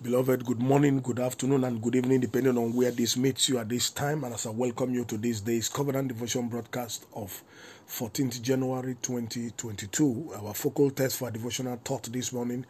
[0.00, 3.68] Beloved, good morning, good afternoon, and good evening, depending on where this meets you at
[3.68, 4.22] this time.
[4.22, 7.42] And as I welcome you to this day's Covenant Devotion broadcast of
[7.88, 12.64] 14th January 2022, our focal text for our devotional thought this morning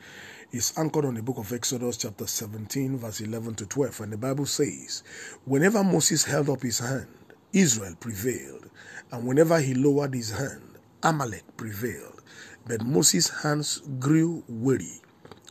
[0.53, 4.01] is anchored on the book of Exodus, chapter 17, verse 11 to 12.
[4.01, 5.03] And the Bible says,
[5.45, 7.09] Whenever Moses held up his hand,
[7.53, 8.71] Israel prevailed,
[9.13, 10.63] and whenever he lowered his hand,
[11.03, 12.23] Amalek prevailed.
[12.67, 15.03] But Moses' hands grew weary.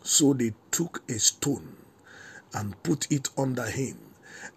[0.07, 1.75] So they took a stone
[2.53, 3.97] and put it under him,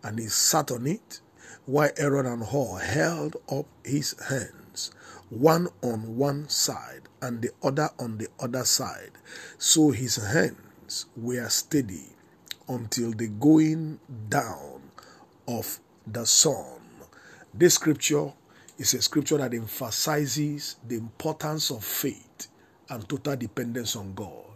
[0.00, 1.20] and he sat on it,
[1.66, 4.92] while Aaron and Hur held up his hands,
[5.28, 9.10] one on one side and the other on the other side.
[9.58, 12.10] So his hands were steady
[12.68, 13.98] until the going
[14.28, 14.82] down
[15.48, 16.80] of the sun.
[17.52, 18.32] This scripture
[18.78, 22.46] is a scripture that emphasizes the importance of faith
[22.88, 24.49] and total dependence on God.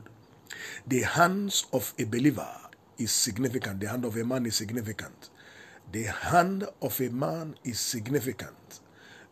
[0.87, 2.51] The hands of a believer
[2.99, 3.81] is significant.
[3.81, 5.31] The hand of a man is significant.
[5.93, 8.81] The hand of a man is significant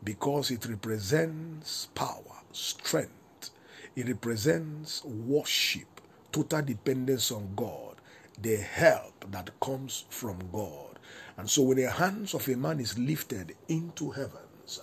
[0.04, 3.50] because it represents power, strength.
[3.94, 6.00] It represents worship,
[6.30, 7.96] total dependence on God,
[8.40, 10.98] the help that comes from God.
[11.36, 14.80] And so when the hands of a man is lifted into heavens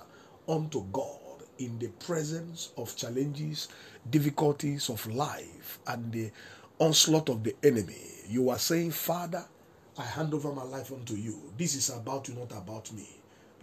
[0.47, 3.67] unto God, in the presence of challenges,
[4.09, 6.31] difficulties of life, and the
[6.79, 9.45] onslaught of the enemy, you are saying, Father,
[9.97, 11.35] I hand over my life unto you.
[11.57, 13.07] This is about you, not about me.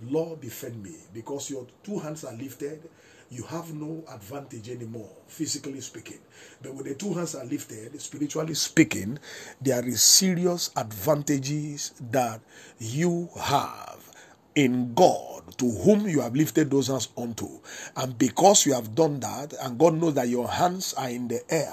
[0.02, 2.88] Lord, defend me because your two hands are lifted.
[3.30, 6.18] You have no advantage anymore, physically speaking.
[6.62, 9.18] But when the two hands are lifted, spiritually speaking,
[9.60, 12.40] there is serious advantages that
[12.78, 14.10] you have
[14.54, 17.48] in God to whom you have lifted those hands unto.
[17.96, 21.42] And because you have done that, and God knows that your hands are in the
[21.52, 21.72] air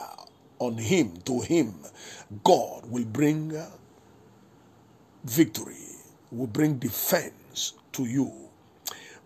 [0.59, 1.73] on Him, to Him,
[2.44, 3.70] God will bring uh,
[5.23, 5.76] victory,
[6.32, 8.32] will bring defense to you.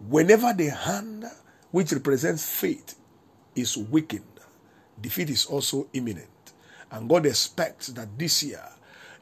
[0.09, 1.25] Whenever the hand
[1.71, 2.95] which represents faith
[3.55, 4.23] is weakened,
[5.01, 6.27] defeat is also imminent.
[6.91, 8.63] And God expects that this year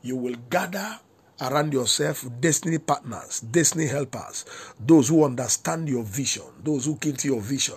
[0.02, 1.00] you will gather
[1.42, 4.46] around yourself destiny partners, destiny helpers,
[4.80, 7.76] those who understand your vision, those who key to your vision.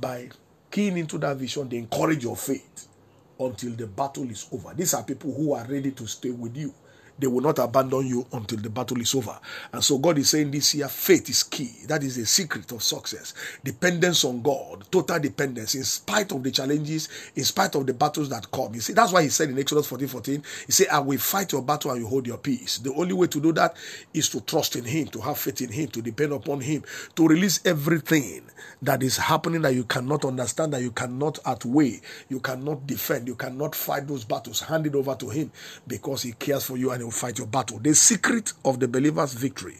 [0.00, 0.30] By
[0.70, 2.88] keying into that vision, they encourage your faith
[3.38, 4.74] until the battle is over.
[4.74, 6.72] These are people who are ready to stay with you
[7.18, 9.38] they will not abandon you until the battle is over.
[9.72, 11.72] And so God is saying this year, faith is key.
[11.86, 13.34] That is the secret of success.
[13.64, 18.28] Dependence on God, total dependence, in spite of the challenges, in spite of the battles
[18.30, 18.74] that come.
[18.74, 21.52] You see, that's why he said in Exodus 14 14, he said, I will fight
[21.52, 22.78] your battle and you hold your peace.
[22.78, 23.76] The only way to do that
[24.14, 26.84] is to trust in him, to have faith in him, to depend upon him,
[27.16, 28.42] to release everything
[28.82, 33.34] that is happening that you cannot understand, that you cannot outweigh, you cannot defend, you
[33.34, 34.60] cannot fight those battles.
[34.60, 35.50] Hand it over to him
[35.86, 37.78] because he cares for you and will fight your battle.
[37.78, 39.78] The secret of the believer's victory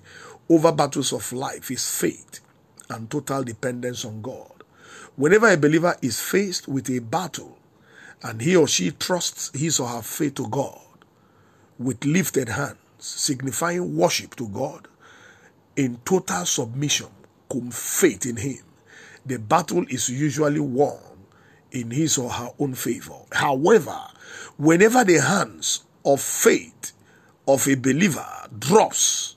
[0.49, 2.41] over battles of life is faith
[2.89, 4.65] and total dependence on God.
[5.15, 7.59] Whenever a believer is faced with a battle
[8.23, 10.81] and he or she trusts his or her faith to God
[11.79, 14.89] with lifted hands, signifying worship to God
[15.77, 17.09] in total submission,
[17.53, 18.63] cum faith in Him,
[19.27, 20.97] the battle is usually won
[21.73, 23.21] in his or her own favor.
[23.31, 23.99] However,
[24.57, 26.93] whenever the hands of faith
[27.49, 28.27] of a believer
[28.57, 29.37] drops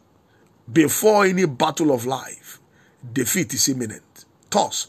[0.71, 2.59] before any battle of life,
[3.13, 4.25] defeat is imminent.
[4.49, 4.87] Thus,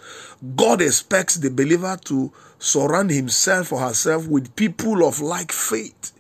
[0.57, 6.13] God expects the believer to surround himself or herself with people of like faith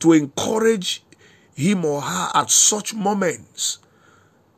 [0.00, 1.04] to encourage
[1.54, 3.78] him or her at such moments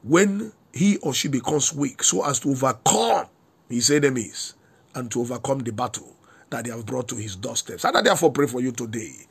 [0.03, 3.27] when he or she becomes weak so as to overcome
[3.69, 4.55] his enemies
[4.95, 6.17] and to overcome the battle
[6.51, 7.85] that they have brought to his doorsteps.
[7.85, 9.27] And I therefore pray for you today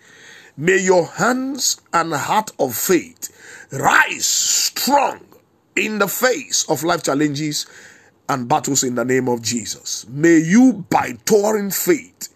[0.57, 3.29] May your hands and heart of faith
[3.71, 5.21] rise strong
[5.75, 7.65] in the face of life challenges
[8.27, 10.07] and battles in the name of Jesus.
[10.07, 12.29] May you, by touring faith,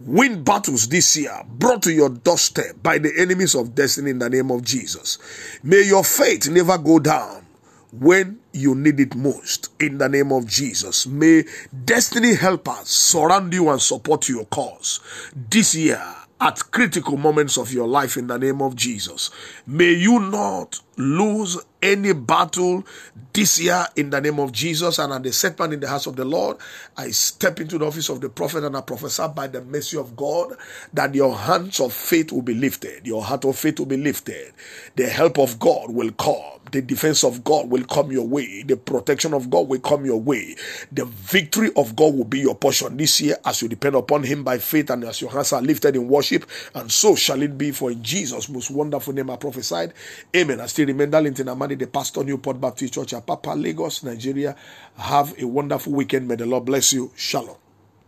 [0.00, 4.30] win battles this year brought to your doorstep by the enemies of destiny in the
[4.30, 5.18] name of Jesus.
[5.62, 7.46] May your faith never go down
[7.92, 11.06] when you need it most in the name of Jesus.
[11.06, 11.44] May
[11.84, 15.00] destiny helpers surround you and support your cause
[15.34, 16.02] this year
[16.40, 19.30] at critical moments of your life in the name of Jesus.
[19.66, 22.84] May you not lose any battle
[23.32, 24.98] this year in the name of Jesus.
[24.98, 26.58] And at the set in the house of the Lord,
[26.96, 30.16] I step into the office of the prophet and I prophesy by the mercy of
[30.16, 30.52] God
[30.92, 34.52] that your hands of faith will be lifted, your heart of faith will be lifted,
[34.96, 38.62] the help of God will come, the defense of God will come your way.
[38.62, 40.56] The protection of God will come your way.
[40.92, 44.44] The victory of God will be your portion this year as you depend upon Him
[44.44, 46.48] by faith and as your hands are lifted in worship.
[46.74, 49.92] And so shall it be for in Jesus' most wonderful name I prophesied.
[50.34, 50.60] Amen.
[50.60, 54.56] I still remain Darlington Amadi, the pastor, Newport Baptist Church, Apapa, Lagos, Nigeria.
[54.96, 56.28] Have a wonderful weekend.
[56.28, 57.10] May the Lord bless you.
[57.16, 57.69] Shalom.